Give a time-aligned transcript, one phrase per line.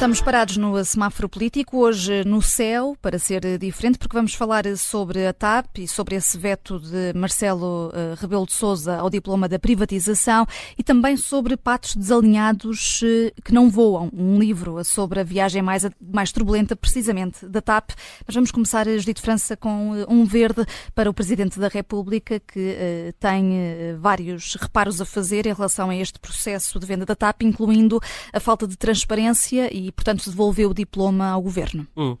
[0.00, 5.26] Estamos parados no semáforo político, hoje no céu, para ser diferente, porque vamos falar sobre
[5.26, 9.58] a TAP e sobre esse veto de Marcelo uh, Rebelo de Sousa ao diploma da
[9.58, 10.46] privatização
[10.78, 15.86] e também sobre patos desalinhados uh, que não voam, um livro sobre a viagem mais,
[16.00, 17.90] mais turbulenta, precisamente, da TAP.
[18.26, 23.52] Mas vamos começar, Judito França, com um verde para o Presidente da República, que tem
[23.98, 28.00] vários reparos a fazer em relação a este processo de venda da TAP, incluindo
[28.32, 31.84] a falta de transparência e e, portanto, devolveu o diploma ao governo.
[31.96, 32.16] Hum.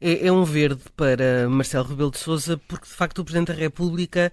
[0.00, 3.54] É, é, um verde para Marcelo Rebelo de Sousa, porque de facto o Presidente da
[3.54, 4.32] República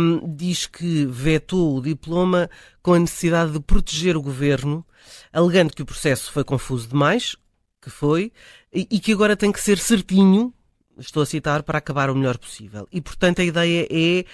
[0.00, 2.48] um, diz que vetou o diploma
[2.80, 4.86] com a necessidade de proteger o governo,
[5.32, 7.36] alegando que o processo foi confuso demais,
[7.82, 8.32] que foi,
[8.72, 10.54] e, e que agora tem que ser certinho,
[10.96, 12.86] estou a citar, para acabar o melhor possível.
[12.92, 14.24] E, portanto, a ideia é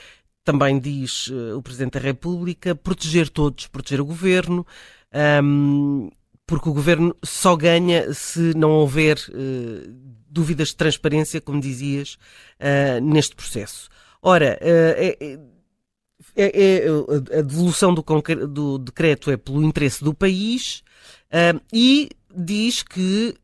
[0.44, 4.66] também diz uh, o Presidente da República, proteger todos, proteger o governo,
[5.42, 6.10] um,
[6.50, 9.94] porque o governo só ganha se não houver uh,
[10.28, 12.18] dúvidas de transparência, como dizias,
[12.58, 13.88] uh, neste processo.
[14.20, 15.38] Ora, uh, é,
[16.34, 18.02] é, é, a devolução do,
[18.48, 20.82] do, decreto é pelo interesse do país
[21.72, 23.34] e diz que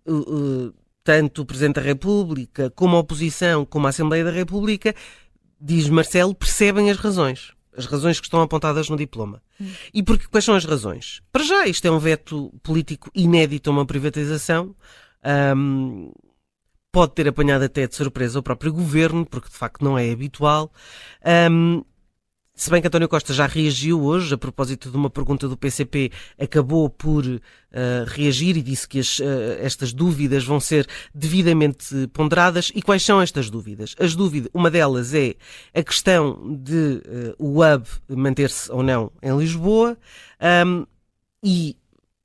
[1.05, 4.95] tanto o Presidente da República, como a oposição, como a Assembleia da República,
[5.61, 9.43] diz Marcelo, percebem as razões as razões que estão apontadas no diploma.
[9.61, 9.71] Hum.
[9.93, 11.23] E porque, quais são as razões?
[11.33, 14.75] Para já, isto é um veto político inédito a uma privatização.
[15.57, 16.13] Um,
[16.91, 20.73] pode ter apanhado até de surpresa o próprio governo, porque de facto não é habitual.
[21.51, 21.83] Um,
[22.57, 26.11] se bem que António Costa já reagiu hoje, a propósito de uma pergunta do PCP,
[26.41, 27.41] acabou por uh,
[28.07, 29.25] reagir e disse que as, uh,
[29.61, 32.73] estas dúvidas vão ser devidamente ponderadas.
[32.75, 33.95] E quais são estas dúvidas?
[33.99, 35.35] As dúvidas, uma delas é
[35.75, 39.97] a questão de uh, o hub manter-se ou não em Lisboa
[40.67, 40.87] um,
[41.45, 41.77] e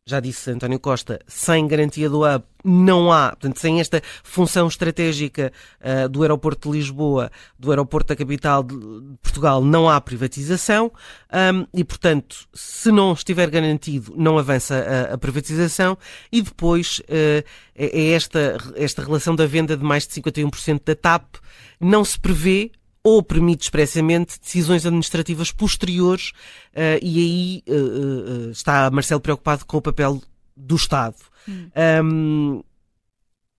[0.06, 5.52] já disse António Costa, sem garantia do hub não há, portanto, sem esta função estratégica
[5.80, 8.76] uh, do aeroporto de Lisboa, do aeroporto da capital de
[9.22, 10.92] Portugal, não há privatização.
[11.34, 15.98] Um, e, portanto, se não estiver garantido, não avança a, a privatização.
[16.32, 17.44] E depois uh,
[17.76, 21.38] é, esta, esta relação da venda de mais de 51% da TAP.
[21.80, 22.72] Não se prevê
[23.04, 26.30] ou permite expressamente decisões administrativas posteriores
[26.74, 30.22] uh, e aí uh, uh, está Marcelo preocupado com o papel
[30.56, 31.16] do Estado.
[31.48, 31.70] Hum.
[32.04, 32.64] Um,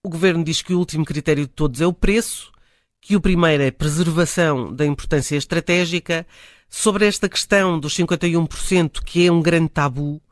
[0.05, 2.53] o governo diz que o último critério de todos é o preço,
[3.01, 6.27] que o primeiro é preservação da importância estratégica.
[6.69, 10.23] Sobre esta questão dos 51%, que é um grande tabu,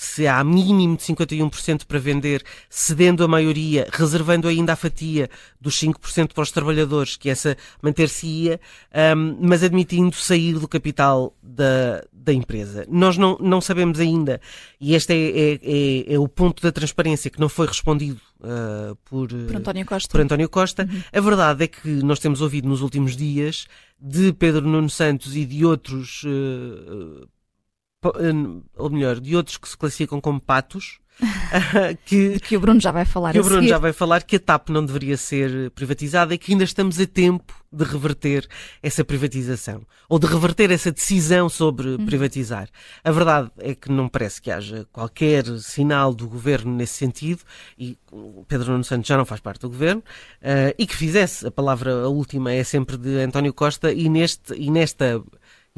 [0.00, 5.28] se há mínimo de 51% para vender, cedendo a maioria, reservando ainda a fatia
[5.60, 8.60] dos 5% para os trabalhadores, que essa manter-se-ia,
[9.16, 12.86] um, mas admitindo sair do capital da, da empresa.
[12.88, 14.40] Nós não, não sabemos ainda,
[14.80, 18.94] e este é, é, é, é o ponto da transparência que não foi respondido uh,
[19.04, 20.12] por, por, António Costa.
[20.12, 20.88] Por António Costa.
[20.88, 21.02] Uhum.
[21.12, 23.66] A verdade é que nós temos ouvido nos últimos dias
[24.00, 27.26] de Pedro Nuno Santos e de outros uh,
[28.76, 31.00] ou melhor, de outros que se classificam como patos.
[32.06, 33.70] que, de que o Bruno já vai falar que o Bruno seguir.
[33.70, 37.06] já vai falar que a TAP não deveria ser privatizada e que ainda estamos a
[37.06, 38.46] tempo de reverter
[38.80, 42.06] essa privatização ou de reverter essa decisão sobre uhum.
[42.06, 42.68] privatizar.
[43.02, 47.42] A verdade é que não parece que haja qualquer sinal do governo nesse sentido
[47.76, 47.98] e
[48.46, 50.02] Pedro Nuno Santos já não faz parte do governo
[50.40, 54.54] uh, e que fizesse a palavra a última é sempre de António Costa e neste
[54.54, 55.20] e nesta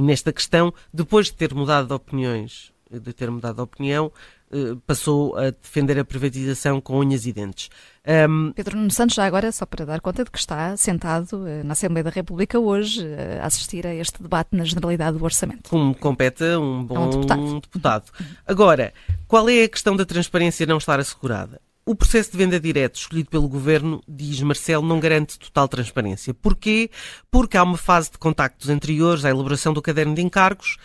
[0.01, 4.11] e nesta questão, depois de ter mudado de opiniões, de ter mudado de opinião,
[4.51, 7.69] eh, passou a defender a privatização com unhas e dentes.
[8.07, 8.51] Um...
[8.53, 11.73] Pedro Nuno Santos, já agora, só para dar conta de que está sentado eh, na
[11.73, 15.69] Assembleia da República hoje eh, a assistir a este debate na Generalidade do Orçamento.
[15.69, 17.61] Como compete um bom é um deputado.
[17.61, 18.11] deputado.
[18.47, 18.95] Agora,
[19.29, 21.61] qual é a questão da transparência não estar assegurada?
[21.91, 26.33] O processo de venda direto escolhido pelo governo, diz Marcelo, não garante total transparência.
[26.33, 26.89] Porquê?
[27.33, 30.77] Porque há uma fase de contactos anteriores à elaboração do caderno de encargos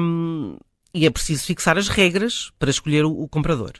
[0.00, 0.56] hum,
[0.96, 3.72] e é preciso fixar as regras para escolher o, o comprador.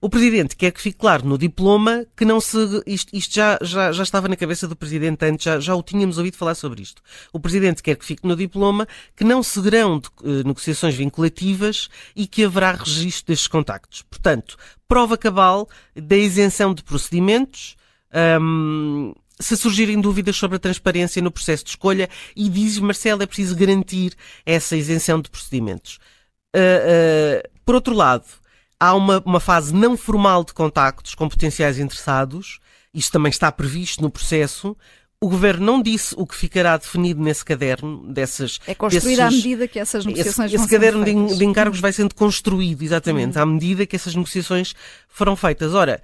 [0.00, 2.56] O Presidente quer que fique claro no diploma que não se.
[2.86, 6.16] Isto, isto já, já, já estava na cabeça do Presidente antes, já, já o tínhamos
[6.16, 7.02] ouvido falar sobre isto.
[7.32, 12.26] O Presidente quer que fique no diploma que não seguirão de, uh, negociações vinculativas e
[12.26, 14.02] que haverá registro destes contactos.
[14.02, 14.56] Portanto,
[14.88, 17.76] prova cabal da isenção de procedimentos.
[18.40, 23.26] Um, se surgirem dúvidas sobre a transparência no processo de escolha, e diz Marcelo, é
[23.26, 24.14] preciso garantir
[24.46, 25.98] essa isenção de procedimentos.
[26.54, 28.24] Uh, uh, por outro lado,
[28.78, 32.60] há uma, uma fase não formal de contactos com potenciais interessados,
[32.92, 34.76] isto também está previsto no processo.
[35.20, 38.60] O governo não disse o que ficará definido nesse caderno dessas.
[38.66, 41.80] É construído desses, à medida que essas negociações esse, vão Esse caderno de, de, encargos
[41.80, 43.42] vai sendo construído, exatamente, uhum.
[43.42, 44.74] à medida que essas negociações
[45.08, 45.72] foram feitas.
[45.72, 46.00] Ora,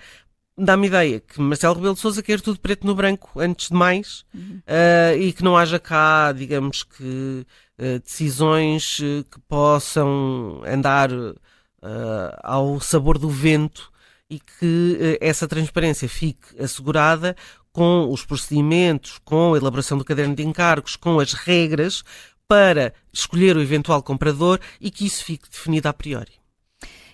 [0.65, 4.25] dá-me ideia que Marcelo Rebelo de Sousa quer tudo preto no branco antes de mais
[4.35, 4.61] uhum.
[4.67, 7.47] uh, e que não haja cá, digamos que,
[7.79, 8.99] uh, decisões
[9.31, 11.11] que possam andar
[12.43, 13.91] ao sabor do vento
[14.29, 17.35] e que essa transparência fique assegurada
[17.73, 22.05] com os procedimentos, com a elaboração do caderno de encargos, com as regras
[22.47, 26.40] para escolher o eventual comprador e que isso fique definido a priori.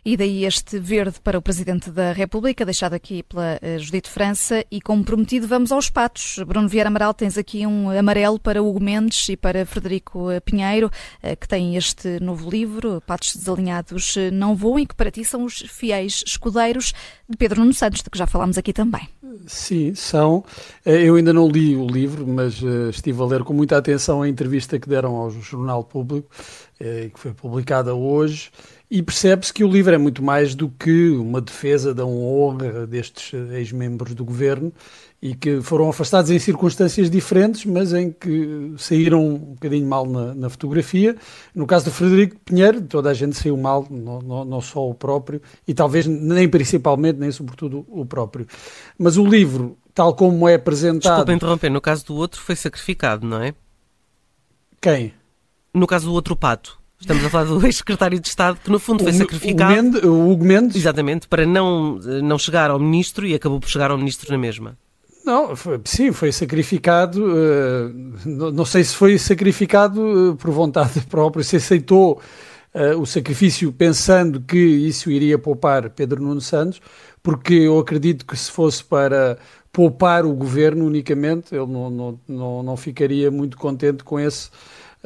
[0.09, 4.65] E daí este verde para o Presidente da República, deixado aqui pela uh, Judite França.
[4.71, 6.39] E como prometido, vamos aos patos.
[6.47, 10.87] Bruno Vieira Amaral, tens aqui um amarelo para Hugo Mendes e para Frederico eh, Pinheiro,
[10.87, 15.43] uh, que tem este novo livro, Patos Desalinhados Não Voam, e que para ti são
[15.43, 16.95] os fiéis escudeiros
[17.29, 19.09] de Pedro Nuno Santos, de que já falámos aqui também.
[19.49, 20.45] Sim, são.
[20.85, 24.79] Eu ainda não li o livro, mas estive a ler com muita atenção a entrevista
[24.79, 26.31] que deram ao Jornal Público,
[26.79, 28.51] que foi publicada hoje.
[28.89, 33.33] E percebe-se que o livro é muito mais do que uma defesa da honra destes
[33.51, 34.73] ex-membros do governo
[35.21, 40.35] e que foram afastados em circunstâncias diferentes, mas em que saíram um bocadinho mal na,
[40.35, 41.17] na fotografia.
[41.53, 44.95] No caso do Frederico Pinheiro, toda a gente saiu mal, não, não, não, só o
[44.95, 48.47] próprio, e talvez nem principalmente, nem sobretudo o próprio.
[48.97, 51.11] Mas o livro, tal como é apresentado.
[51.11, 53.53] Desculpa interromper, no caso do outro foi sacrificado, não é?
[54.81, 55.13] Quem?
[55.77, 56.79] No caso do outro pato.
[56.99, 59.73] Estamos a falar do ex-secretário de Estado que, no fundo, foi o, sacrificado.
[59.73, 60.77] O, Mendes, o Hugo Mendes?
[60.77, 64.77] Exatamente, para não, não chegar ao ministro e acabou por chegar ao ministro na mesma.
[65.25, 67.23] Não, foi, sim, foi sacrificado.
[67.23, 67.93] Uh,
[68.25, 72.23] não, não, sei se foi sacrificado uh, por vontade própria, se aceitou
[72.75, 76.81] uh, o sacrifício pensando que isso iria poupar Pedro Nuno Santos,
[77.23, 79.37] porque eu acredito que se fosse para
[79.73, 84.49] poupar o governo unicamente, ele não, não, não, não ficaria muito contente com esse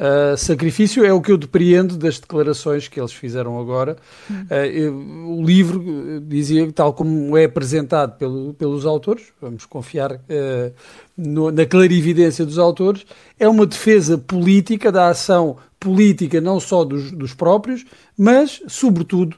[0.01, 3.97] Uh, sacrifício é o que eu depreendo das declarações que eles fizeram agora.
[4.31, 10.73] Uh, o livro dizia, tal como é apresentado pelo, pelos autores, vamos confiar uh,
[11.15, 13.05] no, na clarividência dos autores,
[13.39, 17.85] é uma defesa política da ação política, não só dos, dos próprios,
[18.17, 19.37] mas, sobretudo,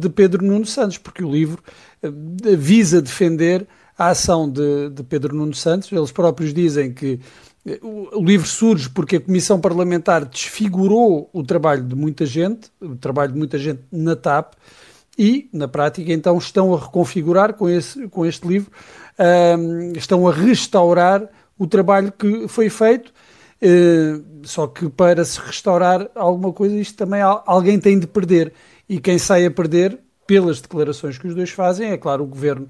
[0.00, 1.62] de Pedro Nuno Santos, porque o livro
[2.56, 3.66] visa defender
[3.98, 5.92] a ação de, de Pedro Nuno Santos.
[5.92, 7.20] Eles próprios dizem que
[7.82, 13.32] o livro surge porque a Comissão Parlamentar desfigurou o trabalho de muita gente, o trabalho
[13.32, 14.54] de muita gente na TAP,
[15.18, 18.70] e, na prática, então estão a reconfigurar com, esse, com este livro,
[19.96, 21.28] estão a restaurar
[21.58, 23.12] o trabalho que foi feito.
[23.60, 28.52] Uh, só que para se restaurar alguma coisa, isto também alguém tem de perder.
[28.88, 32.68] E quem sai a perder pelas declarações que os dois fazem, é claro, o governo.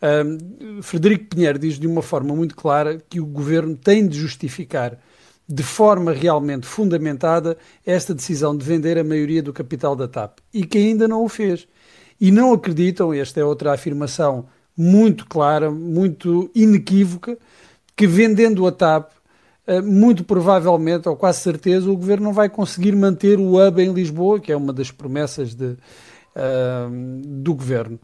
[0.00, 4.96] Um, Frederico Pinheiro diz de uma forma muito clara que o governo tem de justificar
[5.46, 10.64] de forma realmente fundamentada esta decisão de vender a maioria do capital da TAP e
[10.64, 11.66] que ainda não o fez.
[12.20, 14.46] E não acreditam, esta é outra afirmação
[14.76, 17.36] muito clara, muito inequívoca,
[17.96, 19.10] que vendendo a TAP,
[19.82, 24.38] muito provavelmente, ou quase certeza, o governo não vai conseguir manter o hub em Lisboa,
[24.38, 25.76] que é uma das promessas de,
[27.22, 27.98] do governo.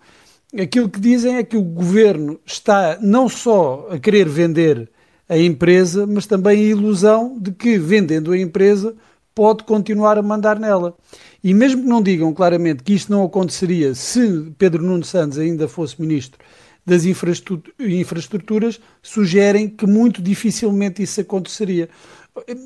[0.59, 4.89] Aquilo que dizem é que o governo está não só a querer vender
[5.29, 8.95] a empresa, mas também a ilusão de que, vendendo a empresa,
[9.35, 10.97] pode continuar a mandar nela.
[11.43, 15.69] E mesmo que não digam claramente que isto não aconteceria se Pedro Nuno Santos ainda
[15.69, 16.39] fosse ministro
[16.87, 21.89] das infraestruturas, sugerem que muito dificilmente isso aconteceria.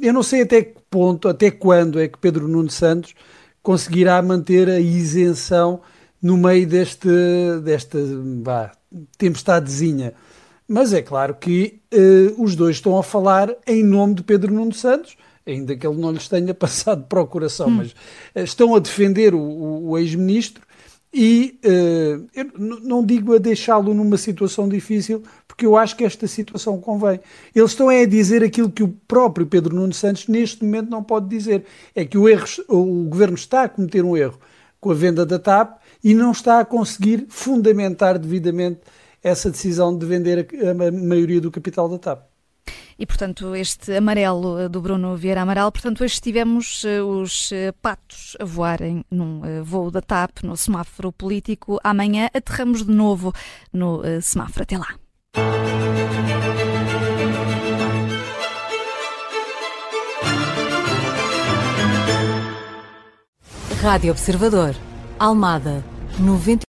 [0.03, 3.15] Eu não sei até que ponto, até quando é que Pedro Nuno Santos
[3.63, 5.81] conseguirá manter a isenção
[6.23, 7.09] no meio deste,
[7.63, 7.99] desta
[8.43, 8.73] vá,
[9.17, 10.15] tempestadezinha.
[10.69, 14.73] Mas é claro que uh, os dois estão a falar em nome de Pedro Nuno
[14.73, 17.77] Santos, ainda que ele não lhes tenha passado procuração, hum.
[17.77, 20.63] mas uh, estão a defender o, o, o ex-ministro
[21.13, 26.81] e uh, não digo a deixá-lo numa situação difícil, porque eu acho que esta situação
[26.81, 27.21] convém.
[27.55, 31.29] Eles estão a dizer aquilo que o próprio Pedro Nuno Santos neste momento não pode
[31.29, 31.65] dizer.
[31.95, 34.39] É que o, erro, o governo está a cometer um erro
[34.81, 38.81] com a venda da TAP e não está a conseguir fundamentar devidamente
[39.23, 42.30] essa decisão de vender a, a maioria do capital da TAP.
[43.01, 47.73] E, portanto, este amarelo eh, do Bruno Vieira Amaral, portanto, hoje tivemos eh, os eh,
[47.81, 51.81] patos a voarem num voo da TAP, no semáforo político.
[51.83, 53.33] Amanhã aterramos de novo
[53.73, 54.65] no semáforo.
[54.65, 54.89] Até lá.
[63.81, 64.77] Rádio Observador,
[65.19, 65.83] Almada,
[66.19, 66.65] 90